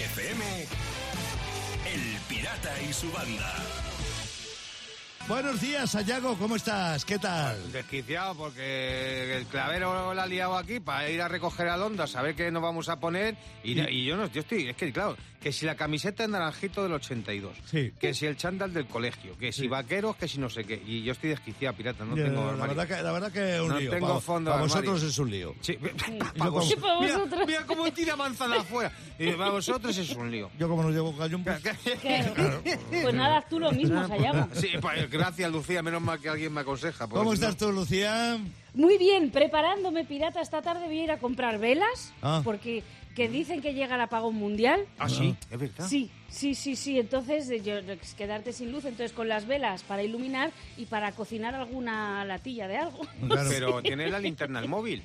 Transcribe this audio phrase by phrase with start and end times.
[0.00, 0.44] Rock FM,
[1.92, 3.54] El Pirata y su banda.
[5.28, 7.04] Buenos días, Sayago, ¿cómo estás?
[7.04, 7.70] ¿Qué tal?
[7.70, 12.06] Desquiciado porque el clavero la ha liado aquí para ir a recoger a Londo a
[12.06, 15.16] saber qué nos vamos a poner y, y yo no, yo estoy, es que claro,
[15.40, 17.92] que si la camiseta es naranjito del 82, Sí.
[17.98, 19.68] que si el chándal del colegio, que si Sí.
[19.68, 22.74] vaqueros, que si no sé qué, y yo estoy desquiciado, pirata, no tengo la, armario.
[22.76, 23.90] verdad que, la verdad que es un No lío.
[23.90, 25.54] tengo Para- fondo para vosotros es un lío.
[25.62, 27.46] Sí, para mira, vosotros.
[27.46, 28.92] mira cómo tira manzana afuera.
[29.18, 30.50] Y para vosotros es un lío.
[30.58, 31.60] Yo como no llevo gallón, pues,
[32.00, 32.62] Claro.
[32.90, 34.48] Pues nada, tú lo mismo, Sayago.
[34.54, 37.06] Sí, pues, gracias Lucía, menos mal que alguien me aconseja.
[37.08, 38.38] ¿Cómo estás tú, Lucía?
[38.74, 40.40] Muy bien, preparándome, pirata.
[40.40, 42.40] Esta tarde voy a ir a comprar velas, Ah.
[42.44, 42.84] porque
[43.14, 44.86] que dicen que llega el apagón mundial.
[44.98, 45.86] Ah, sí, es verdad.
[45.88, 46.98] Sí, sí, sí, sí.
[46.98, 47.74] Entonces, eh, yo,
[48.16, 52.76] quedarte sin luz, entonces con las velas para iluminar y para cocinar alguna latilla de
[52.78, 53.00] algo.
[53.26, 53.50] Claro.
[53.50, 55.02] Pero tienes la linterna al móvil.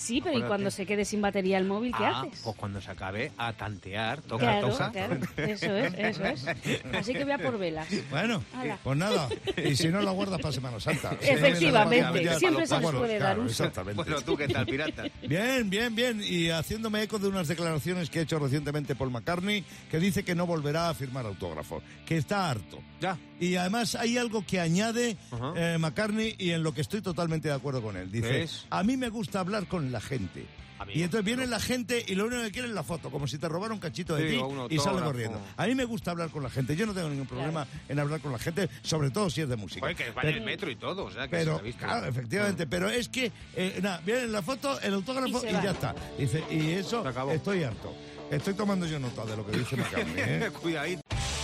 [0.00, 2.40] Sí, pero ¿y cuando se quede sin batería el móvil, qué Ah, haces?
[2.42, 4.90] Pues cuando se acabe, a tantear, toca, Claro, toca.
[4.92, 6.46] claro, eso es, eso es.
[6.94, 7.86] Así que voy a por velas.
[8.10, 8.78] Bueno, Hala.
[8.82, 9.28] pues nada.
[9.62, 11.14] Y si no, la guardas para Semana Santa.
[11.20, 13.64] Efectivamente, siempre se bueno, puede claro, dar uso.
[13.64, 14.02] Exactamente.
[14.02, 15.04] Bueno, tú, ¿qué tal, pirata?
[15.22, 16.22] Bien, bien, bien.
[16.24, 20.34] Y haciéndome eco de unas declaraciones que ha hecho recientemente Paul McCartney, que dice que
[20.34, 22.78] no volverá a firmar autógrafo, que está harto.
[23.02, 23.18] Ya.
[23.38, 25.16] Y además hay algo que añade
[25.56, 28.10] eh, McCartney y en lo que estoy totalmente de acuerdo con él.
[28.12, 30.46] Dice, a mí me gusta hablar con la gente.
[30.78, 33.26] Amigo, y entonces viene la gente y lo único que quiere es la foto, como
[33.28, 34.38] si te robara un cachito de Sí,
[34.68, 35.38] ti y sale corriendo.
[35.58, 36.74] A mí me gusta hablar con la gente.
[36.74, 39.56] Yo no tengo ningún problema en hablar con la gente, sobre todo si es de
[39.56, 39.92] música.
[39.94, 41.84] Que va en el metro y todo, o sea, que se Pero, visto.
[41.84, 45.70] claro, efectivamente, pero es que, eh, nada, viene la foto, el autógrafo Y se ya
[45.72, 45.94] está.
[46.18, 47.94] Dice, y eso, Se estoy harto.
[48.30, 50.50] Estoy tomando yo nota de lo que dice McCartney, ¿eh?
[50.62, 51.02] Cuidadito.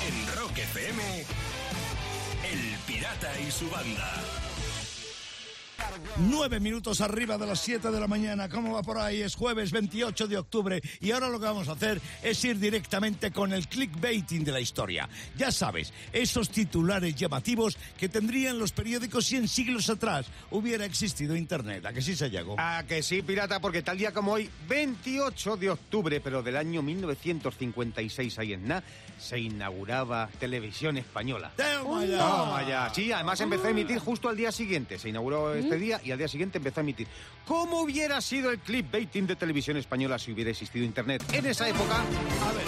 [0.08, 1.02] En Rock FM,
[2.52, 4.14] El Pirata y su banda.
[6.18, 8.48] Nueve minutos arriba de las siete de la mañana.
[8.48, 9.22] ¿Cómo va por ahí?
[9.22, 13.30] Es jueves 28 de octubre y ahora lo que vamos a hacer es ir directamente
[13.30, 15.08] con el clickbaiting de la historia.
[15.36, 21.36] Ya sabes, esos titulares llamativos que tendrían los periódicos si en siglos atrás hubiera existido
[21.36, 21.86] Internet.
[21.86, 22.56] ¿A que sí se llegó?
[22.58, 26.82] Ah, que sí, pirata, porque tal día como hoy, 28 de octubre, pero del año
[26.82, 28.82] 1956, ahí en Na,
[29.18, 31.52] se inauguraba Televisión Española.
[31.56, 32.18] Toma ya.
[32.18, 32.94] Toma ya.
[32.94, 34.98] Sí, además empezó a emitir justo al día siguiente.
[34.98, 37.06] Se inauguró este día y al día siguiente empezó a emitir.
[37.46, 42.00] ¿Cómo hubiera sido el clickbaiting de televisión española si hubiera existido Internet en esa época?
[42.00, 42.66] A ver.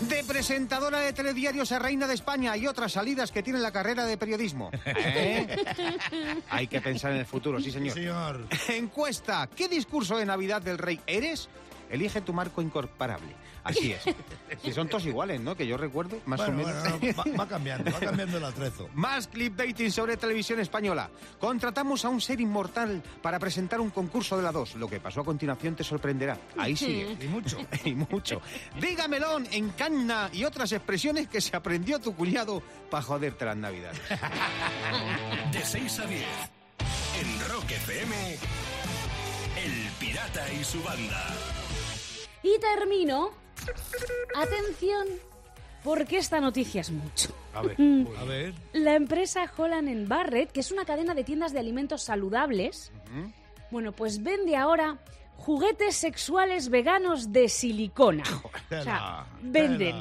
[0.00, 4.04] De presentadora de telediarios a reina de España y otras salidas que tiene la carrera
[4.04, 4.70] de periodismo.
[4.84, 5.56] ¿Eh?
[6.50, 7.94] Hay que pensar en el futuro, sí señor.
[7.94, 8.46] Señor.
[8.68, 9.48] Encuesta.
[9.56, 11.48] ¿Qué discurso de Navidad del rey eres?
[11.90, 13.34] Elige tu marco incorporable.
[13.64, 14.02] Así es.
[14.62, 15.54] Si son todos iguales, ¿no?
[15.56, 16.98] Que yo recuerdo, más Bueno, o menos.
[17.00, 18.88] bueno, va, va cambiando, va cambiando el atrezo.
[18.94, 21.10] Más clipbaiting sobre televisión española.
[21.38, 24.76] Contratamos a un ser inmortal para presentar un concurso de la 2.
[24.76, 26.38] Lo que pasó a continuación te sorprenderá.
[26.56, 27.16] Ahí sigue.
[27.20, 27.58] Y mucho.
[27.84, 28.40] y mucho.
[28.80, 34.00] Dígamelón, encanna y otras expresiones que se aprendió tu cuñado para joderte las navidades.
[35.52, 36.22] De 6 a 10.
[37.20, 38.36] En Rock FM,
[39.66, 41.26] El Pirata y su banda.
[42.40, 43.30] Y termino.
[44.36, 45.08] Atención,
[45.82, 47.34] porque esta noticia es mucho.
[47.52, 47.76] A ver.
[48.16, 48.54] A ver.
[48.74, 52.92] La empresa Holland Barrett, que es una cadena de tiendas de alimentos saludables,
[53.72, 54.98] bueno, pues vende ahora
[55.36, 58.22] juguetes sexuales veganos de silicona.
[58.70, 59.96] O sea, venden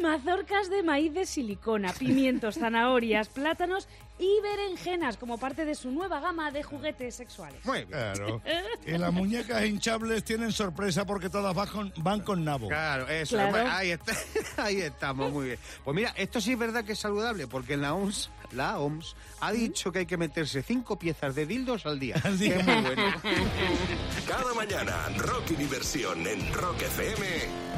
[0.00, 3.88] mazorcas de maíz de silicona, pimientos, zanahorias, plátanos
[4.20, 7.64] y berenjenas como parte de su nueva gama de juguetes sexuales.
[7.64, 7.88] Muy bien.
[7.88, 8.42] Claro.
[8.86, 12.68] Y las muñecas hinchables tienen sorpresa porque todas van con, van con nabo.
[12.68, 13.36] Claro, eso.
[13.36, 13.50] Claro.
[13.50, 14.12] Bueno, Ahí, está,
[14.58, 15.58] ahí estamos, muy bien.
[15.84, 19.52] Pues mira, esto sí es verdad que es saludable, porque la OMS, la OMS ha
[19.52, 22.16] dicho que hay que meterse cinco piezas de dildos al día.
[22.22, 22.54] Al día.
[22.54, 23.02] Que es muy bueno.
[24.28, 27.69] Cada mañana, rock y diversión en Rock FM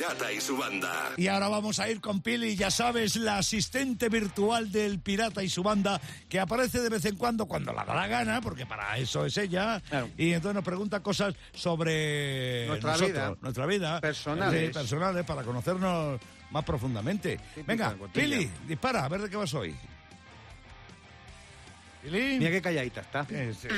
[0.00, 1.10] Pirata y su banda.
[1.18, 5.50] Y ahora vamos a ir con Pili, ya sabes, la asistente virtual del pirata y
[5.50, 8.96] su banda, que aparece de vez en cuando cuando la da la gana, porque para
[8.96, 9.78] eso es ella.
[9.90, 10.08] Claro.
[10.16, 13.36] Y entonces nos pregunta cosas sobre Nuestra nosotros, vida.
[13.42, 14.00] nuestra vida.
[14.00, 14.68] Personales.
[14.68, 16.18] Sí, personales, para conocernos
[16.50, 17.38] más profundamente.
[17.66, 17.94] Venga.
[18.10, 19.76] Pili, dispara, a ver de qué vas hoy.
[22.02, 23.26] Mira qué calladita está.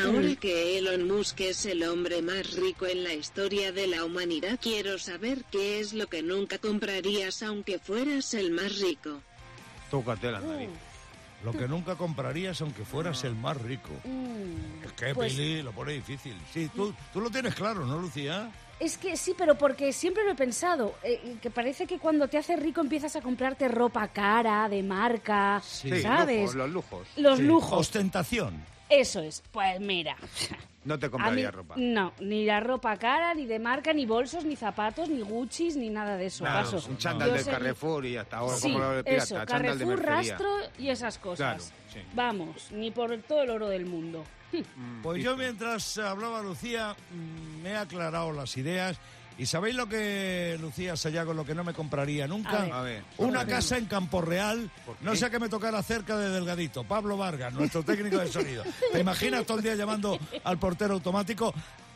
[0.04, 4.58] Ahora que Elon Musk es el hombre más rico en la historia de la humanidad,
[4.62, 9.20] quiero saber qué es lo que nunca comprarías aunque fueras el más rico.
[9.90, 10.68] Tócate la nariz.
[11.44, 13.90] Lo que nunca comprarías aunque fueras el más rico.
[14.04, 16.36] Mm, Es que pues- Pili lo pone difícil.
[16.52, 18.50] Sí, tú, tú lo tienes claro, ¿no, Lucía?
[18.78, 22.38] Es que sí, pero porque siempre lo he pensado, eh, que parece que cuando te
[22.38, 26.00] haces rico empiezas a comprarte ropa cara, de marca, Sí.
[26.02, 26.40] ¿sabes?
[26.40, 27.08] lujos, los lujos.
[27.16, 27.44] Los Sí.
[27.44, 27.78] lujos.
[27.78, 28.64] Ostentación.
[28.88, 29.42] Eso es.
[29.52, 30.16] Pues mira.
[30.84, 31.74] No te mí- compraría ropa.
[31.76, 35.90] No, ni la ropa cara, ni de marca, ni bolsos, ni zapatos, ni Gucci's, ni
[35.90, 36.44] nada de eso.
[36.44, 36.82] Paso.
[36.88, 40.02] Un chándal del Carrefour y hasta ahora Sí, como lo de pirata, eso, de Carrefour,
[40.02, 40.48] rastro
[40.78, 41.36] y esas cosas.
[41.38, 41.62] Claro,
[41.92, 42.00] sí.
[42.14, 44.24] Vamos, ni por todo el oro del mundo.
[45.02, 48.98] Pues yo mientras hablaba Lucía mm, me he aclarado las ideas.
[49.38, 52.62] ¿Y sabéis lo que, Lucía Sayago, lo que no me compraría nunca?
[52.72, 53.02] A ver.
[53.18, 55.04] Una casa en Campo Real, ¿Por qué?
[55.04, 56.84] no sé qué me tocara cerca de Delgadito.
[56.84, 58.62] Pablo Vargas, nuestro técnico de sonido.
[58.92, 61.52] ¿Te imaginas todo el día llamando al portero automático?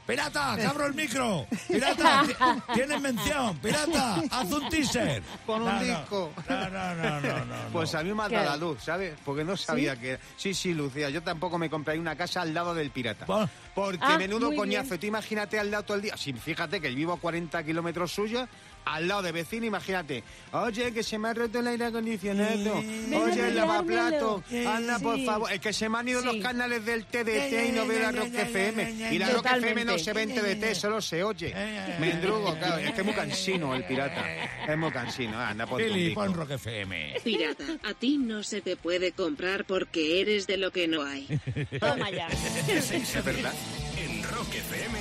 [0.06, 1.47] ¡Pirata, que abro el micro!
[1.69, 2.35] ¡Pirata, ti-
[2.75, 3.56] tienes mención!
[3.58, 5.23] ¡Pirata, haz un teaser!
[5.44, 6.32] Pon un No, no, disco.
[6.49, 7.55] No, no, no, no, no.
[7.73, 9.14] Pues a mí me ha dado la luz, ¿sabes?
[9.25, 10.20] Porque no sabía que era.
[10.37, 13.26] Sí, sí, Lucía, yo tampoco me compraría una casa al lado del pirata.
[13.75, 14.91] Porque Ah, menudo coñazo.
[14.91, 15.00] bien.
[15.00, 16.17] Tú imagínate al lado todo el día.
[16.17, 18.49] Sí, fíjate que vivo a 40 kilómetros suya,
[18.87, 20.23] al lado de vecino, imagínate.
[20.53, 22.79] Oye, que se me ha roto el aire acondicionado.
[22.79, 24.43] Oye, el lavaplato.
[24.67, 25.53] Anda, por favor.
[25.53, 26.27] Es que se me han ido Sí.
[26.27, 29.12] los canales del TDT y no veo la Rock FM.
[29.12, 29.47] Y la Rock.
[29.56, 31.53] FM no se ve en TDT, solo se oye.
[32.00, 32.79] Mendrugo, claro.
[32.79, 34.25] Es que es muy cansino el pirata.
[34.69, 35.38] Es muy cansino.
[35.38, 37.15] Anda, por Pili, pon Rock FM.
[37.25, 41.27] Pirata, a ti no se te puede comprar porque eres de lo que no hay.
[41.81, 42.29] Toma ya.
[42.67, 43.53] De 6 a Es verdad.
[43.97, 44.99] 10 en Rock FM,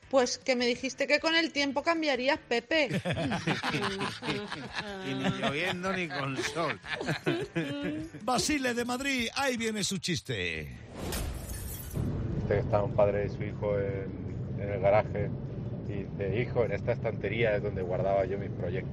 [0.09, 2.89] Pues que me dijiste que con el tiempo cambiarías, Pepe.
[5.07, 6.79] Y ni lloviendo ni con sol.
[8.23, 10.69] Basile de Madrid, ahí viene su chiste.
[12.35, 15.29] Dice que está un padre y su hijo en, en el garaje
[15.89, 18.91] y dice, hijo, en esta estantería es donde guardaba yo mis proyectos.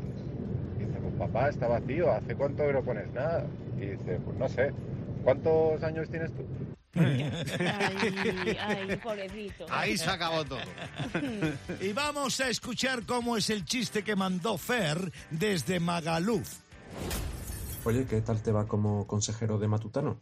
[0.76, 3.46] Y dice, pues papá, está vacío, ¿hace cuánto que no pones nada?
[3.76, 4.72] Y dice, pues no sé,
[5.22, 6.44] ¿cuántos años tienes tú?
[6.96, 7.30] Ay,
[8.60, 9.66] ay, pobrecito.
[9.68, 10.60] Ahí se acabó todo.
[11.80, 16.48] Y vamos a escuchar cómo es el chiste que mandó Fer desde Magaluf.
[17.84, 20.18] Oye, ¿qué tal te va como consejero de Matutano?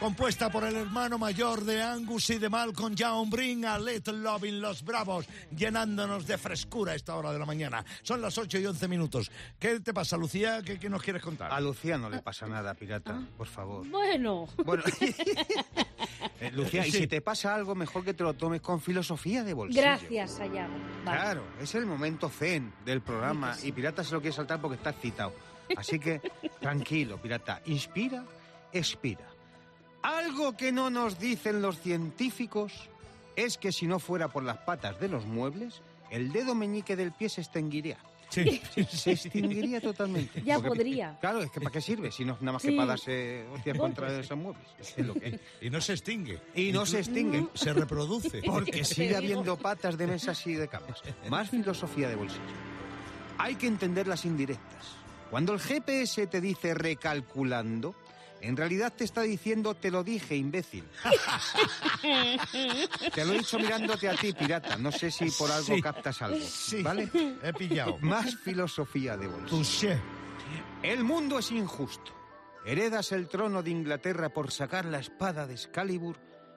[0.00, 4.44] Compuesta por el hermano mayor de Angus y de Malcolm Young, Bring a Little Love
[4.44, 7.84] in Los Bravos, llenándonos de frescura a esta hora de la mañana.
[8.02, 9.30] Son las 8 y 11 minutos.
[9.58, 10.62] ¿Qué te pasa, Lucía?
[10.62, 11.52] ¿Qué, qué nos quieres contar?
[11.52, 13.86] A Lucía no le pasa nada, pirata, por favor.
[13.88, 14.82] Bueno, Bueno,
[16.40, 16.98] Eh, Lucía, y Sí.
[17.00, 19.82] si te pasa algo, mejor que te lo tomes con filosofía de bolsillo.
[19.82, 20.72] gracias, Sayago.
[21.04, 21.18] Vale.
[21.20, 24.90] Claro, es el momento zen del programa y Pirata se lo quiere saltar porque está
[24.90, 25.34] excitado.
[25.76, 26.20] Así que,
[26.60, 28.24] tranquilo, Pirata, inspira,
[28.72, 29.26] expira.
[30.02, 32.88] Algo que no nos dicen los científicos
[33.36, 37.12] es que si no fuera por las patas de los muebles, el dedo meñique del
[37.12, 37.98] pie se extinguiría.
[38.30, 38.62] Sí.
[38.88, 40.40] Se extinguiría totalmente.
[40.42, 41.18] Ya podría.
[41.20, 42.12] Claro, es que ¿para qué sirve?
[42.12, 44.64] Si no nada más que para darse hostias contra esos muebles.
[44.78, 45.40] Es lo que es.
[45.60, 46.40] Y no se extingue.
[46.54, 47.48] Y no se extingue.
[47.54, 48.40] Se reproduce.
[48.46, 51.02] Porque sigue habiendo patas de mesas y de camas.
[51.28, 52.40] Más filosofía de bolsillo.
[53.36, 54.99] Hay que entender las indirectas.
[55.30, 57.94] Cuando el GPS te dice recalculando,
[58.40, 60.84] en realidad te está diciendo te lo dije, imbécil.
[63.14, 64.76] te lo he dicho mirándote a ti, pirata.
[64.76, 65.82] No sé si por algo Sí.
[65.82, 66.40] captas algo.
[66.40, 67.08] Sí, ¿Vale?
[67.42, 67.98] he pillado.
[68.00, 69.50] Más filosofía de bolsillo.
[69.56, 69.98] Touché.
[70.82, 72.12] El mundo es injusto.
[72.64, 76.16] Heredas el trono de Inglaterra por sacar la espada de Excalibur,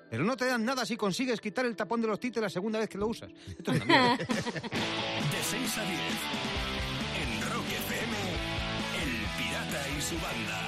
[0.10, 2.80] pero no te dan nada si consigues quitar el tapón de los títeres la segunda
[2.80, 3.30] vez que lo usas.
[3.48, 4.18] Esto es una mierda.
[4.18, 6.00] De 6 a 10,
[10.04, 10.60] su banda.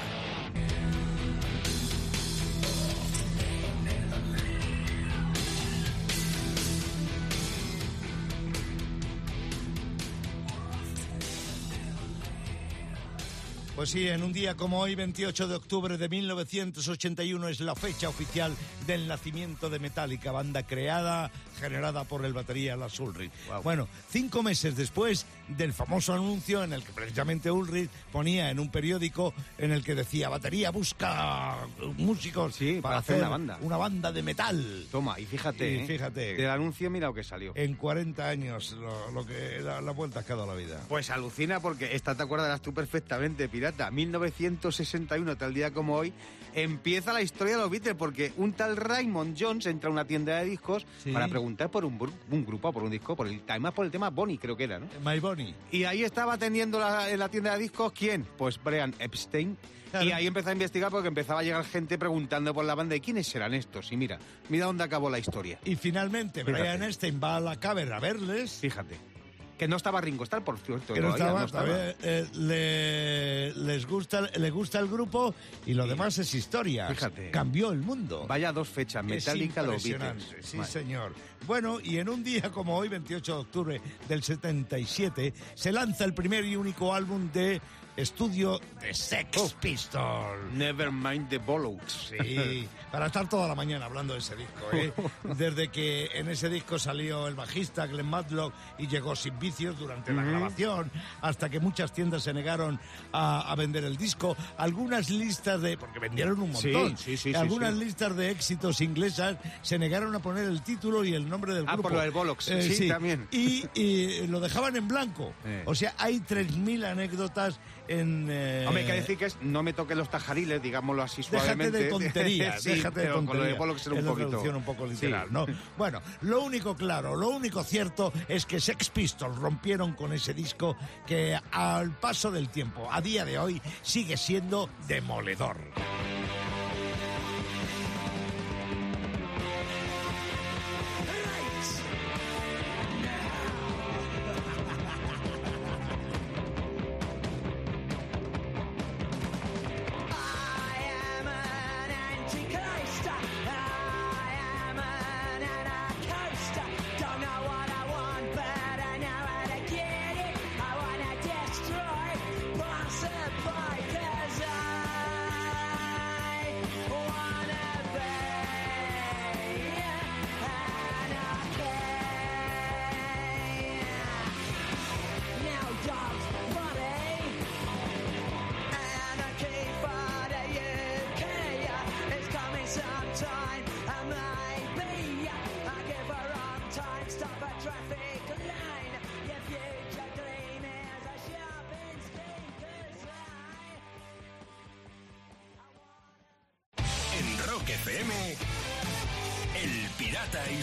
[13.75, 18.07] Pues sí, en un día como hoy, 28 de octubre de 1981, es la fecha
[18.07, 18.55] oficial
[18.87, 23.31] del nacimiento de Metallica, banda creada, generada por el batería Lars Ulrich.
[23.63, 28.69] Bueno, cinco meses después del famoso anuncio en el que precisamente Ulrich ponía en un
[28.69, 31.55] periódico en el que decía, batería busca
[31.97, 33.57] músicos Sí, para hacer una banda.
[33.61, 34.87] una banda de metal.
[34.91, 35.87] Toma, y fíjate, Y ¿eh?
[35.87, 36.35] fíjate.
[36.35, 37.51] Del anuncio mira lo que salió.
[37.55, 40.81] En 40 años, lo, lo que la, la vuelta que ha dado la vida.
[40.89, 43.91] Pues alucina porque esta te acordarás tú perfectamente, pirata.
[43.91, 46.13] 1961, tal día como hoy,
[46.53, 50.37] empieza la historia de los Beatles porque un tal Raymond Jones entra a una tienda
[50.39, 51.11] de discos Sí.
[51.11, 51.99] para preguntar por un,
[52.31, 54.79] un grupo, por un disco, por el, además por el tema Bonnie, creo que era,
[54.79, 54.87] ¿no?
[55.03, 55.53] My Bonnie.
[55.71, 58.25] Y ahí estaba atendiendo la, en la tienda de discos, ¿quién?
[58.37, 59.57] Pues Brian Epstein.
[59.91, 60.05] Claro.
[60.05, 62.99] Y ahí empezó a investigar porque empezaba a llegar gente preguntando por la banda, ¿y
[62.99, 63.91] quiénes serán estos?
[63.91, 65.59] Y mira, mira dónde acabó la historia.
[65.63, 66.61] Y finalmente Fíjate.
[66.61, 68.59] Brian Epstein va a la caber a verles.
[68.59, 69.14] Fíjate.
[69.57, 70.93] Que no estaba Ringo Starr, por cierto.
[70.93, 71.63] Que no estaba, no
[72.03, 75.33] eh, le, les gusta, le gusta el grupo
[75.65, 76.87] y lo demás es historia.
[76.89, 77.31] Fíjate.
[77.31, 78.25] Cambió el mundo.
[78.27, 80.35] Vaya dos fechas, Metallica, Beatles.
[80.41, 80.69] Sí, Vale.
[80.69, 81.13] señor.
[81.47, 86.13] Bueno, y en un día como hoy, 28 de octubre del 77, se lanza el
[86.13, 87.61] primer y único álbum de
[87.97, 89.51] estudio de Sex Oh.
[89.61, 90.53] Pistols.
[90.53, 92.11] Never mind the bollocks.
[92.19, 94.93] Sí, para estar toda la mañana hablando de ese disco, ¿eh?
[95.35, 100.13] Desde que en ese disco salió el bajista Glenn Matlock y llegó sin vicios durante
[100.13, 102.79] la grabación, hasta que muchas tiendas se negaron
[103.11, 104.35] a, a vender el disco.
[104.57, 105.77] Algunas listas de...
[105.77, 106.97] porque vendieron un montón.
[106.97, 111.13] sí, sí, sí, Algunas listas de éxitos inglesas se negaron a poner el título y
[111.13, 111.83] el nombre del Ah, grupo.
[111.83, 113.27] por lo del Bollocks, sí, también.
[113.31, 115.33] Y, y lo dejaban en blanco.
[115.45, 115.63] Eh.
[115.65, 118.27] O sea, hay 3.000 anécdotas en...
[118.29, 121.37] eh, Hombre, hay que decir que es no me toques los tajariles, digámoslo así Déjate
[121.39, 121.77] suavemente.
[121.83, 123.87] de tonterías, Sí, déjate de pero con lo de tonterías.
[123.87, 124.65] Era un poquito...
[124.65, 125.33] poco literal, Sí.
[125.33, 125.45] ¿no?
[125.77, 130.75] Bueno, lo único claro, lo único cierto es que Sex Pistols rompieron con ese disco
[131.05, 135.57] que al paso del tiempo, a día de hoy, sigue siendo demoledor.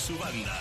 [0.07, 0.59] Su banda.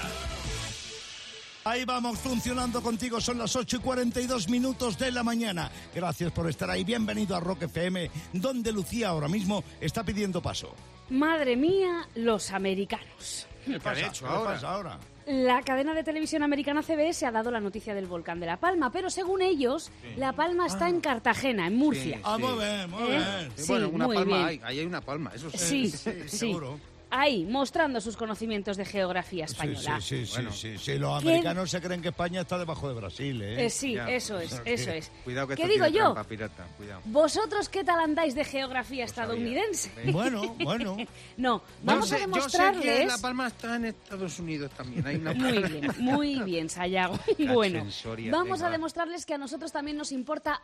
[1.64, 5.70] Ahí vamos funcionando contigo, son las 8 y 42 minutos de la mañana.
[5.94, 10.74] Gracias por estar ahí, bienvenido a Rock FM, donde Lucía ahora mismo está pidiendo paso.
[11.10, 13.48] Madre mía, los americanos.
[13.66, 14.54] ¿Qué hecho ¿Qué ahora?
[14.54, 15.00] pasa ahora?
[15.28, 18.92] La cadena de televisión americana CBS ha dado la noticia del volcán de La Palma,
[18.92, 22.18] pero según ellos, La Palma está en Cartagena, en Murcia.
[22.18, 22.22] Sí.
[22.26, 23.08] Ah, muy bien, muy ¿Eh?
[23.10, 23.52] bien.
[23.56, 24.48] Sí, Sí, bueno, una muy palma bien.
[24.48, 25.58] hay, ahí hay una palma, eso sí.
[25.60, 26.80] Sí, sí, sí, seguro.
[27.14, 30.00] Ahí, mostrando sus conocimientos de geografía Sí, española.
[30.02, 30.52] sí, sí, Bueno.
[30.54, 30.98] sí, sí, sí.
[30.98, 31.28] Los ¿Qué?
[31.30, 33.66] americanos se creen que España está debajo de Brasil, ¿eh?
[33.66, 34.10] Eh, sí, Ya.
[34.10, 35.12] eso es, eso es.
[35.26, 36.14] Cuidado que ¿Qué digo yo?
[36.14, 37.02] trampa, pirata, cuidado.
[37.06, 39.92] ¿Vosotros qué tal andáis de geografía estadounidense?
[40.12, 40.96] Bueno, bueno.
[41.38, 43.08] No, vamos yo a sé, Yo sé que demostrarles...
[43.08, 45.06] La Palma está en Estados Unidos también.
[45.06, 47.20] Hay una Muy bien, muy bien, Sayago.
[47.54, 47.86] Bueno,
[48.32, 50.62] vamos a demostrarles que a nosotros también nos importa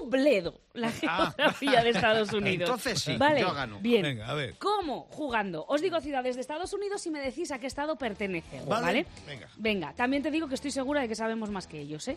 [0.00, 2.68] un bledo la geografía de Estados Unidos.
[2.68, 3.78] Entonces sí, vale, yo gano.
[3.80, 4.02] Bien.
[4.02, 4.56] Venga, a ver.
[4.58, 5.06] ¿Cómo?
[5.10, 5.64] Jugando.
[5.68, 8.60] Os digo ciudades de Estados Unidos y me decís a qué estado pertenece.
[8.66, 9.06] Vale, ¿Vale?
[9.26, 9.48] venga.
[9.56, 12.16] Venga, también te digo que estoy segura de que sabemos más que ellos, ¿eh?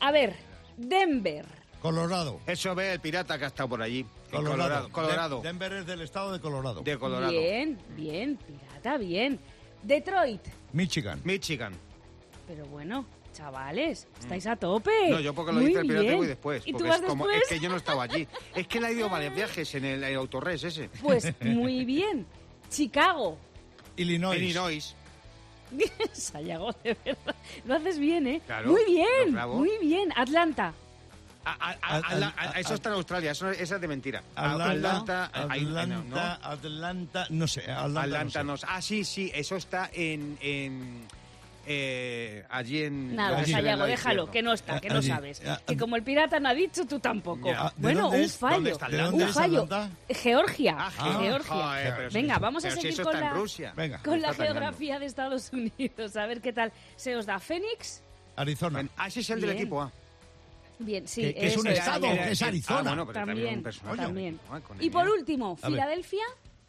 [0.00, 0.34] A ver,
[0.76, 1.44] Denver.
[1.80, 2.38] Colorado.
[2.46, 4.00] Eso ve el pirata que ha estado por allí.
[4.00, 4.88] En Colorado.
[4.88, 4.88] Colorado.
[4.92, 5.36] Colorado.
[5.42, 6.80] De- Denver es del estado de Colorado.
[6.82, 7.32] De Colorado.
[7.32, 9.38] Bien, bien, pirata, bien.
[9.82, 10.40] Detroit.
[10.72, 11.20] Michigan.
[11.24, 11.72] Michigan.
[12.46, 14.90] Pero bueno, chavales, estáis a tope.
[15.08, 15.10] Mm.
[15.10, 16.62] No, yo porque lo Muy dice el pirata voy después.
[16.66, 17.42] ¿Y tú vas es, como, después?
[17.42, 18.26] es que yo no estaba allí.
[18.54, 20.88] Es que él ha ido varios viajes en el, el autorres ese.
[21.00, 22.26] Pues muy bien.
[22.70, 23.38] Chicago.
[23.96, 24.36] Illinois.
[24.38, 24.94] Illinois.
[26.12, 27.34] Sayago, de verdad.
[27.64, 28.40] Lo haces bien, ¿eh?
[28.46, 30.12] Claro, muy bien, muy bien.
[30.16, 30.74] Atlanta.
[31.44, 32.00] A- a-
[32.36, 34.22] a- eso está en Australia, eso, esa es de mentira.
[34.36, 36.16] Atlanta, Atlanta, no.
[36.46, 41.00] Atlanta, no sé, Atlanta, Atlanta no no- Ah, sí, sí, eso está en, en,
[41.66, 43.14] eh, allí en...
[43.14, 45.08] Nada, es Sayago, déjalo, que no está, que no Allí.
[45.08, 45.42] sabes.
[45.46, 47.48] Ah, Que como el pirata no ha dicho, tú tampoco.
[47.48, 47.64] Ya.
[47.64, 48.36] ¿De Bueno, un es?
[48.36, 48.54] fallo.
[48.56, 49.68] ¿Dónde está ¿De dónde Un es fallo.
[50.08, 50.76] Georgia.
[50.78, 50.90] Ah,
[51.20, 52.08] Georgia.
[52.08, 53.34] Si- Venga, vamos a si seguir eso con la.
[53.76, 53.98] Venga.
[54.02, 56.16] con la geografía de Estados Unidos.
[56.16, 57.38] A ver qué tal se os da.
[57.38, 58.02] Fénix.
[58.36, 58.84] Arizona.
[58.96, 59.62] Ah, ese es el del Bien.
[59.62, 59.92] equipo A.
[60.78, 61.22] Bien, sí.
[61.22, 62.78] Que- que es eso un estado, es Arizona.
[62.80, 63.62] Ah, bueno, pero también,
[63.96, 64.56] También, un.
[64.56, 65.80] Ah, Y por último, A ver.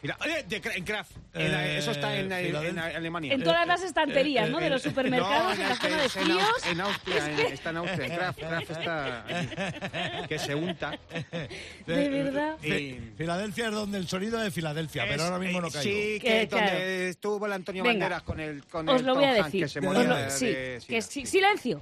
[0.03, 1.11] Mira, oye, de, Kra- en Kraft.
[1.33, 2.85] En la- Eh, eso está en, en- en Filadelfia.
[2.97, 3.33] Alemania.
[3.33, 4.59] En todas las estanterías, ¿no?
[4.59, 6.65] De los supermercados, No, en la zona de fríos.
[6.69, 8.05] En Austria, está en Austria.
[8.07, 10.27] En Kraft, Kraft está allí.
[10.27, 10.99] Que se unta.
[11.87, 12.57] De verdad.
[12.61, 15.83] Y- Filadelfia es donde el sonido de Filadelfia, pero ahora mismo no eh, caigo.
[15.89, 16.67] Sí, Que, claro.
[16.71, 17.93] donde estuvo el Antonio Venga.
[18.09, 19.63] Banderas con el con Os el lo voy a decir.
[19.63, 21.11] que se moría de- sí, de que sida.
[21.11, 21.81] sí- silencio.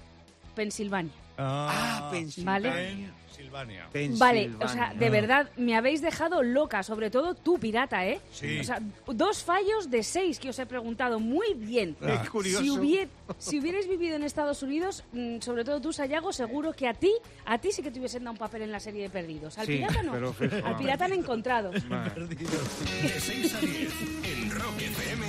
[0.56, 1.12] Pensilvania.
[1.40, 3.12] Ah, Pensilvania.
[3.52, 3.88] Pensilvania.
[4.18, 5.10] Vale, o sea, de Ah.
[5.10, 8.20] verdad, me habéis dejado loca, sobre todo tú, pirata, ¿eh?
[8.32, 8.60] Sí.
[8.60, 11.20] O sea, dos fallos de seis que os he preguntado.
[11.20, 11.96] Muy bien.
[12.00, 12.64] Qué curioso.
[12.64, 16.88] Si, hubier- si hubierais vivido en Estados Unidos, mm, sobre todo tú, Sayago, seguro que
[16.88, 17.12] a ti,
[17.46, 19.58] a ti sí que te hubiesen dado un papel en la serie de Perdidos.
[19.58, 20.12] Al Sí, pirata no.
[20.14, 20.56] pero fijo.
[20.66, 21.72] Al pirata han encontrado.
[21.72, 23.94] De 6 a 10
[24.24, 25.26] en Rock FM,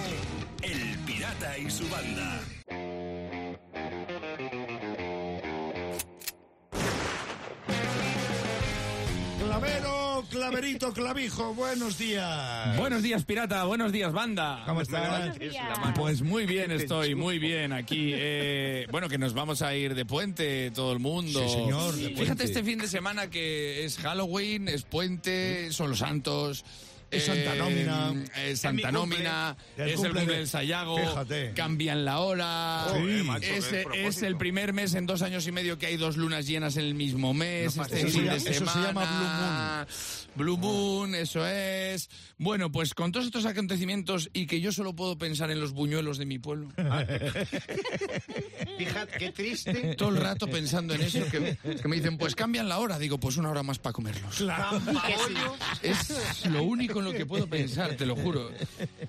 [0.62, 2.41] El Pirata y su banda.
[9.52, 12.75] Clavero, claverito, clavijo, buenos días.
[12.78, 13.64] Buenos días, pirata.
[13.64, 14.62] Buenos días, banda.
[14.64, 15.37] ¿Cómo estás?
[15.94, 18.12] Pues muy bien estoy, muy bien aquí.
[18.14, 21.47] Eh, bueno, que nos vamos a ir de puente todo el mundo.
[21.47, 25.99] Sí, señor, de Fíjate este fin de semana que es Halloween, es puente, son los
[25.99, 26.64] santos.
[27.12, 28.14] Es Santa Nómina.
[28.37, 29.19] eh, Santa Es cumple.
[29.19, 31.52] Nómina, El es cumple el cumple de- del Sayago, Fíjate.
[31.54, 33.23] cambian la hora, Sí.
[33.42, 36.76] es, es el primer mes en dos años y medio que hay dos lunas llenas
[36.76, 38.87] en el mismo mes, No este fin se de llama- eso se semana.
[38.87, 39.87] llama
[40.35, 42.09] Blue Moon, eso es.
[42.38, 46.16] Bueno, pues con todos estos acontecimientos y que yo solo puedo pensar en los buñuelos
[46.19, 46.69] de mi pueblo.
[48.79, 49.95] Fíjate, qué triste.
[49.99, 52.99] Todo el rato pensando en eso, que, que me dicen, pues cambian la hora.
[52.99, 54.43] Digo, pues una hora más para comerlos.
[55.83, 58.50] Es lo único en lo que puedo pensar, te lo juro.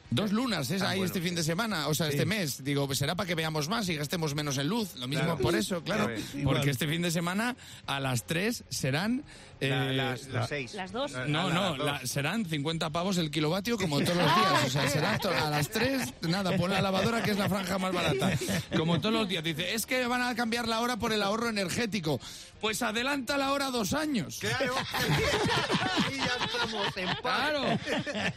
[0.10, 2.64] Dos lunas, es ahí este fin de semana, o sea, este mes.
[2.64, 4.96] Digo, pues será para que veamos más y gastemos menos en luz.
[4.96, 5.38] Lo mismo Claro.
[5.40, 6.10] por eso, claro.
[6.34, 6.56] Igual.
[6.58, 7.56] Porque este fin de semana
[7.86, 9.24] a las tres serán...
[9.60, 10.74] La- eh, las, las seis.
[10.74, 11.14] Las dos.
[11.28, 12.10] no, no, las la- dos.
[12.10, 14.66] serán 50 pavos el kilovatio como todos los días.
[14.66, 17.94] O sea, será a las 3, nada, pon la lavadora que es la franja más
[17.94, 18.32] barata.
[18.76, 19.42] Como todos los días.
[19.44, 22.20] Dice, es que van a cambiar la hora por el ahorro energético.
[22.62, 24.40] Pues adelanta la hora dos años.
[24.40, 24.76] Claro.
[26.12, 27.22] y ya estamos en paz.
[27.22, 27.80] Claro.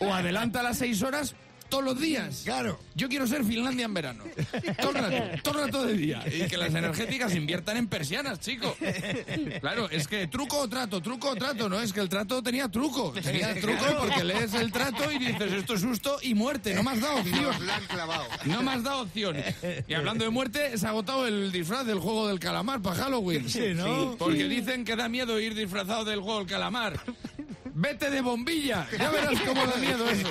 [0.01, 1.35] O adelanta las 6 horas
[1.69, 2.43] todos los días.
[2.45, 2.79] Claro.
[2.95, 4.25] Yo quiero ser Finlandia en verano.
[4.81, 6.25] Todo el rato, todo el rato del día.
[6.27, 8.77] Y que las energéticas inviertan en persianas, chico.
[9.61, 11.81] Claro, es que truco o trato, truco o trato, ¿no?
[11.81, 13.13] Es que el trato tenía truco.
[13.13, 16.75] Tenía truco porque lees el trato y dices esto es susto y muerte.
[16.75, 17.55] No me has dado opción.
[18.45, 19.37] No me has dado opción.
[19.87, 23.49] Y hablando de muerte, se ha agotado el disfraz del juego del calamar para Halloween.
[23.49, 24.17] Sí, ¿no?
[24.19, 27.01] Porque dicen que da miedo ir disfrazado del juego del calamar.
[27.79, 28.89] Vete de bombilla.
[28.99, 30.27] Ya verás cómo da miedo eso.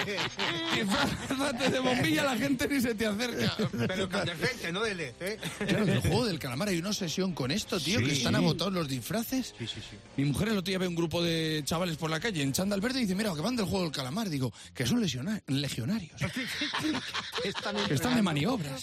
[0.74, 3.56] Disfrazate de bombilla, la gente ni se te acerca.
[3.88, 5.40] Pero con defecto, no de LED, ¿eh?
[5.60, 8.88] Claro, el juego del calamar hay una obsesión con esto, tío, que están agotados los
[8.88, 9.54] disfraces.
[9.60, 9.96] Sí, sí, sí.
[10.18, 12.82] Mi mujer el otro día ve un grupo de chavales por la calle en chándal
[12.82, 14.28] verde y dice, mira, que van del juego del calamar.
[14.28, 16.20] Digo, que son legionarios.
[17.44, 18.82] Están que están de maniobras.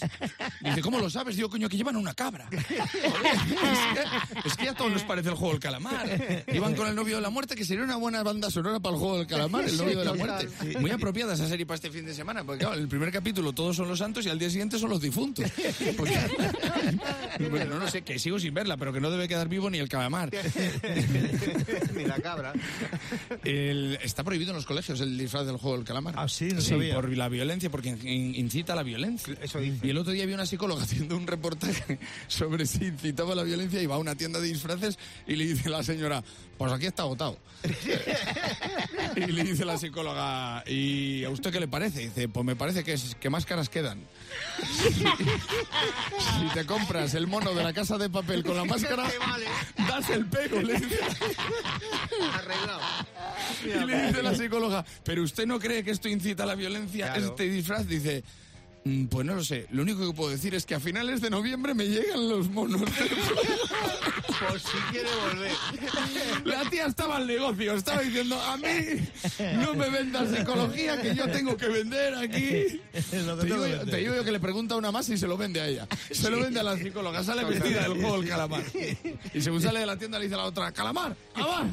[0.61, 1.35] Dice, ¿cómo lo sabes?
[1.35, 2.49] Digo, coño, que llevan una cabra.
[2.53, 6.43] Es, que, es que a todos les parece el juego del calamar.
[6.53, 8.99] Iban con el novio de la muerte, que sería una buena banda sonora para el
[9.01, 10.47] juego del calamar, el novio de la muerte.
[10.79, 13.51] Muy apropiada esa serie para este fin de semana, porque claro, en el primer capítulo
[13.53, 15.45] todos son los santos y al día siguiente son los difuntos.
[15.97, 16.17] Porque-
[17.49, 19.79] bueno, no lo sé, que sigo sin verla, pero que no debe quedar vivo ni
[19.79, 20.31] el calamar.
[21.95, 22.53] Ni la cabra.
[23.43, 26.13] El- está prohibido en los colegios el disfraz del juego del calamar.
[26.17, 26.95] Ah, sí, no sabía.
[26.95, 29.35] por la violencia, porque in- incita a la violencia.
[29.41, 29.85] Eso dice.
[29.85, 33.43] Y el otro día vi una psicóloga haciendo un reportaje sobre si incitaba a la
[33.43, 36.23] violencia y va a una tienda de disfraces y le dice la señora,
[36.57, 37.37] pues aquí está agotado.
[39.15, 42.01] Y le dice la psicóloga, ¿y a usted qué le parece?
[42.01, 43.99] Dice, pues me parece que, es, que más caras quedan.
[44.89, 49.45] si te compras el mono de la casa de papel con la máscara, vale.
[49.87, 50.61] das el pego.
[50.61, 50.99] Le dice.
[52.33, 52.81] Arreglado.
[53.63, 57.07] Y le dice la psicóloga, ¿pero usted no cree que esto incita a la violencia,
[57.13, 57.27] Claro.
[57.29, 57.87] este disfraz?
[57.87, 58.23] Dice,
[58.85, 59.67] "Mm, pues no lo sé.
[59.71, 62.81] Lo único que puedo decir es que a finales de noviembre me llegan los monos.
[64.49, 65.51] Por si quiere volver.
[66.45, 68.65] La tía estaba al negocio, estaba diciendo, a mí
[69.61, 72.81] no me vendas psicología que yo tengo que vender aquí.
[73.25, 73.89] Lo que Te digo, que yo, vender.
[73.89, 75.87] te digo yo que le pregunta una más y se lo vende a ella.
[76.11, 78.63] Se lo vende a la psicóloga, sale vestida del juego del calamar.
[79.33, 81.15] Y según sale de la tienda le dice a la otra, ¡calamar!
[81.33, 81.65] ¡Calamar!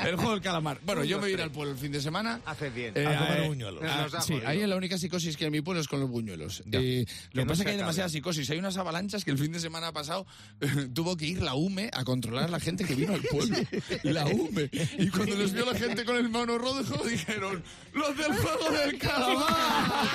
[0.06, 0.78] El juego del calamar.
[0.84, 2.40] Bueno, yo me voy a ir al pueblo el fin de semana.
[2.46, 2.92] Haces bien.
[2.96, 3.82] Eh, A comer eh, buñuelos.
[3.86, 6.62] ah, sí, ahí la única psicosis que hay en mi pueblo es con los buñuelos.
[6.72, 8.48] Eh, lo que no pasa es que hay demasiada psicosis.
[8.50, 10.26] Hay unas avalanchas que el fin de semana pasado
[10.94, 13.56] tuvo que ir la UME a controlar a la gente que vino al pueblo.
[14.02, 14.68] La UME.
[14.98, 18.98] Y cuando les vio la gente con el mono rojo, dijeron: ¡Los del juego del
[18.98, 20.08] calamar!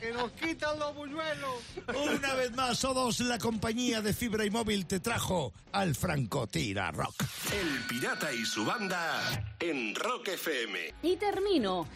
[0.00, 1.56] ¡Que nos quitan los buñuelos!
[1.88, 6.90] Una vez más, o dos, la compañía de fibra y móvil te trajo al Francotira
[6.90, 7.24] Rock.
[7.52, 10.94] El pirata y su banda en Rock FM.
[11.02, 11.86] Y termino.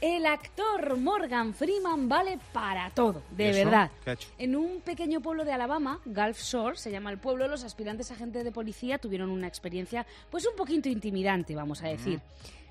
[0.00, 3.90] El actor Morgan Freeman vale para todo, de verdad.
[4.38, 8.44] En un pequeño pueblo de Alabama, Gulf Shore, se llama el pueblo, los aspirantes agentes
[8.44, 12.20] de policía tuvieron una experiencia pues un poquito intimidante, vamos a decir.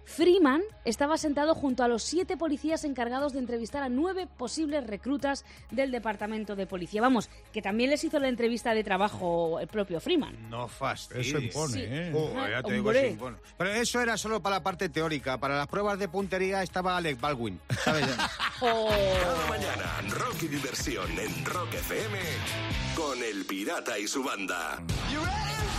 [0.07, 5.43] Freeman estaba sentado junto a los siete policías encargados de entrevistar a nueve posibles reclutas
[5.69, 7.01] del departamento de policía.
[7.01, 10.49] Vamos, que también les hizo la entrevista de trabajo el propio Freeman.
[10.49, 11.27] No fastidies.
[11.27, 11.79] Eso impone, Sí.
[11.83, 12.11] ¿eh?
[12.13, 12.99] Joder, ya te digo, Hombre.
[13.01, 13.37] eso impone.
[13.57, 15.37] Pero eso era solo para la parte teórica.
[15.37, 17.59] Para las pruebas de puntería estaba Alec Baldwin.
[17.83, 18.07] ¿sabes?
[18.59, 18.89] Oh.
[19.21, 22.17] Cada mañana, rock y diversión en Rock FM
[22.95, 24.79] con El Pirata y su banda.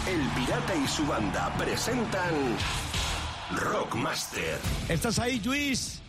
[0.06, 2.56] El Pirata y su banda presentan
[3.50, 4.58] Rockmaster.
[4.88, 6.00] ¿Estás ahí, Luis?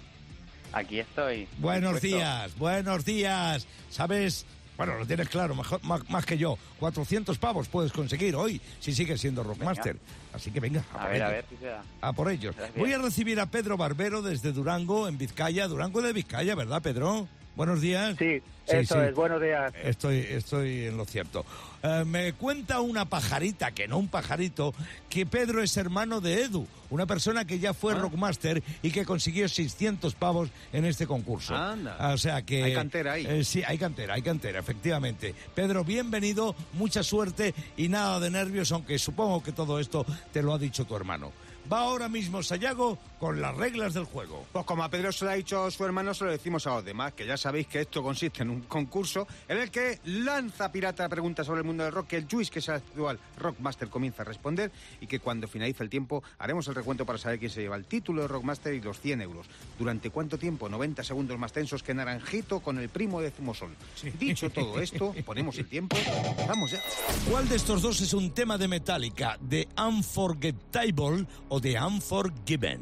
[0.74, 1.48] Aquí estoy.
[1.58, 2.18] Buenos dispuesto.
[2.18, 3.68] días, buenos días.
[3.90, 4.46] ¿Sabes?
[4.78, 6.58] Bueno, lo tienes claro, mejor, más, más que yo.
[6.80, 9.98] 400 pavos puedes conseguir hoy si sigues siendo Rockmaster.
[10.34, 11.32] Así que venga, a, A por ver, a ellos.
[11.32, 11.84] ver si se da.
[12.02, 12.56] A por ellos.
[12.56, 12.78] Gracias.
[12.78, 15.68] Voy a recibir a Pedro Barbero desde Durango, en Vizcaya.
[15.68, 17.28] Durango de Vizcaya, ¿verdad, Pedro?
[17.56, 18.16] Buenos días.
[18.18, 19.74] Sí, eso es, buenos días.
[19.84, 21.46] Estoy, estoy en lo cierto.
[21.84, 24.74] Eh, me cuenta una pajarita, que no un pajarito,
[25.10, 27.74] que Pedro es hermano de Edu, una persona que ya Ah.
[27.74, 31.54] fue Rockmaster y que consiguió 600 pavos en este concurso.
[31.56, 32.14] Anda.
[32.14, 32.64] O sea que...
[32.64, 33.26] Hay cantera ahí.
[33.28, 35.36] Eh, sí, hay cantera, hay cantera, efectivamente.
[35.54, 40.54] Pedro, bienvenido, mucha suerte y nada de nervios, aunque supongo que todo esto te lo
[40.54, 41.32] ha dicho tu hermano.
[41.72, 44.46] Va ahora mismo Sayago con las reglas del juego.
[44.52, 46.86] Pues como a Pedro se lo ha dicho su hermano, se lo decimos a los
[46.86, 51.08] demás, que ya sabéis que esto consiste en un concurso en el que lanza pirata
[51.10, 54.24] preguntas sobre el mundo del rock, que el Juice, que es el actual Rockmaster, comienza
[54.24, 57.62] a responder y que cuando finalice el tiempo haremos el recuento para saber quién se
[57.62, 59.48] lleva el título de Rockmaster y los 100 euros.
[59.78, 60.70] ¿Durante cuánto tiempo?
[60.70, 63.76] 90 segundos más tensos que Naranjito con el primo de Zumosol.
[64.18, 65.98] Dicho todo esto, ponemos el tiempo.
[66.48, 66.80] Vamos ya.
[67.30, 69.38] ¿Cuál de estos dos es un tema de Metallica?
[69.48, 72.80] ¿The Unforgettable o The Unforgiven?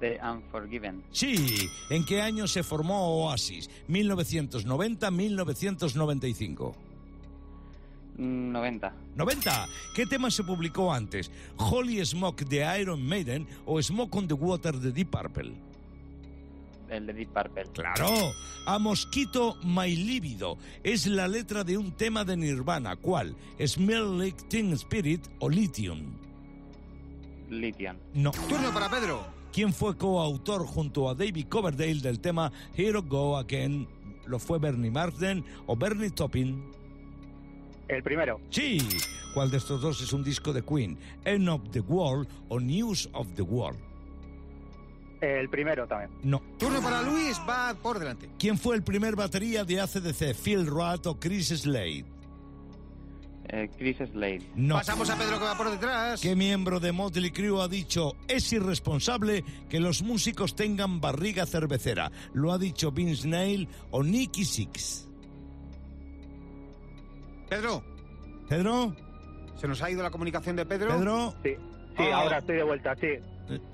[0.00, 1.04] The Unforgiven.
[1.12, 3.70] Sí, ¿en qué año se formó Oasis?
[3.88, 6.74] ¿1990-1995?
[8.18, 8.92] Mm, 90.
[9.16, 9.66] 90.
[9.94, 11.30] ¿Qué tema se publicó antes?
[11.56, 15.52] ¿Holy Smoke de Iron Maiden o Smoke on the Water de Deep Purple?
[16.88, 17.64] El de Deep Purple.
[17.72, 18.34] Claro,
[18.66, 22.96] a Mosquito My Libido es la letra de un tema de Nirvana.
[22.96, 23.34] ¿Cuál?
[23.64, 26.02] ¿Smell Like Teen Spirit o Lithium?
[27.52, 27.96] Lithium.
[28.14, 28.30] No.
[28.48, 29.24] Turno para Pedro.
[29.52, 33.86] ¿Quién fue coautor junto a David Coverdale del tema Here Go Again?
[34.26, 36.70] ¿Lo fue Bernie Marsden o Bernie Taupin?
[37.88, 38.40] El primero.
[38.50, 38.78] Sí.
[39.34, 40.98] ¿Cuál de estos dos es un disco de Queen?
[41.24, 43.78] ¿End of the World o News of the World?
[45.20, 46.10] El primero también.
[46.22, 46.42] No.
[46.58, 48.28] Turno para Luis, va por delante.
[48.38, 50.34] ¿Quién fue el primer batería de ACDC?
[50.34, 52.04] ¿Phil Roth o Chris Slade?
[53.54, 54.40] Eh, Chris Slade.
[54.54, 54.76] No.
[54.76, 56.20] Pasamos a Pedro que va por detrás.
[56.22, 62.10] ¿Qué miembro de Motley Crue ha dicho es irresponsable que los músicos tengan barriga cervecera?
[62.32, 65.06] ¿Lo ha dicho Vince Neil o Nicky Six?
[67.50, 67.84] Pedro,
[68.48, 68.96] ¿Pedro?
[69.56, 70.96] ¿se nos ha ido la comunicación de Pedro?
[70.96, 71.34] ¿Pedro?
[71.42, 71.50] Sí,
[71.96, 72.14] sí, Oh.
[72.14, 73.08] ahora estoy de vuelta, sí.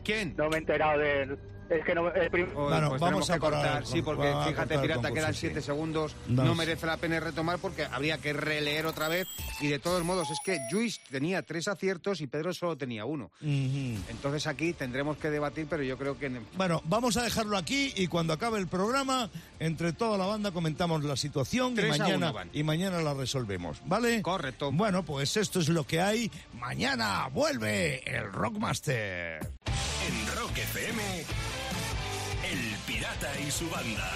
[0.03, 0.35] ¿Quién?
[0.37, 1.38] No me he enterado de...
[1.70, 2.11] Es que no...
[2.12, 5.40] El prim- Hoy, Bueno, pues vamos a cortar, parar sí, porque fíjate, pirata, quedan sí.
[5.40, 6.16] siete segundos.
[6.26, 9.26] No merece la pena retomar porque habría que releer otra vez.
[9.61, 13.31] Y de todos modos, es que Luis tenía tres aciertos y Pedro solo tenía uno.
[13.42, 16.28] Entonces aquí tendremos que debatir, pero yo creo que...
[16.57, 21.04] Bueno, vamos a dejarlo aquí y cuando acabe el programa, entre toda la banda comentamos
[21.04, 24.22] la situación y mañana, y mañana la resolvemos, ¿vale?
[24.22, 24.70] Correcto.
[24.72, 26.31] Bueno, pues esto es lo que hay.
[26.54, 29.40] Mañana vuelve el Rockmaster.
[30.09, 31.03] En Rock FM,
[32.51, 34.11] El Pirata y su banda.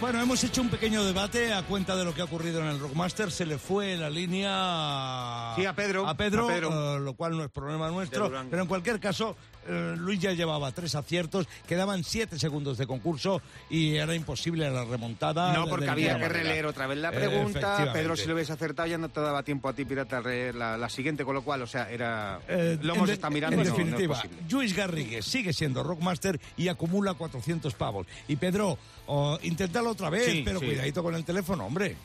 [0.00, 2.78] Bueno, hemos hecho un pequeño debate a cuenta de lo que ha ocurrido en el
[2.80, 3.30] Rockmaster.
[3.30, 6.08] Se le fue la línea Sí, a Pedro.
[6.08, 6.96] a Pedro, A Pedro.
[6.96, 8.32] eh, lo cual no es problema nuestro.
[8.48, 9.36] Pero en cualquier caso,
[9.68, 14.84] eh, Luis ya llevaba tres aciertos, quedaban siete segundos de concurso y era imposible la
[14.84, 15.52] remontada.
[15.52, 16.28] No, porque de había que manera.
[16.32, 17.90] releer otra vez la pregunta.
[17.92, 20.76] Pedro, si lo hubiese acertado, ya no te daba tiempo a ti, pirata, leer la,
[20.76, 22.40] la siguiente, con lo cual, o sea, era.
[22.48, 24.22] Eh, lo en hemos de- estado mirando En no- definitiva.
[24.50, 28.06] Luis Garrigues sigue siendo Rockmaster y acumula 400 pavos.
[28.28, 30.66] Y Pedro, oh, inténtalo otra vez, Sí, pero sí.
[30.66, 31.96] cuidadito con el teléfono, hombre.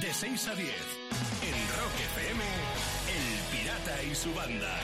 [0.00, 2.42] De 6 a 10, en Rock FM,
[3.14, 4.78] El Pirata y su banda.